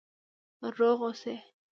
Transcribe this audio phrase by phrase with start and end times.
[0.77, 1.35] روغ اوسئ؟